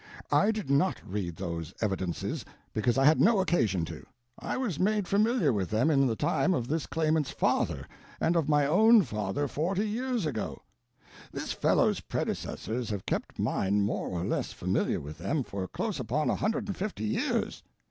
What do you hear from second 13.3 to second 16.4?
mine more or less familiar with them for close upon a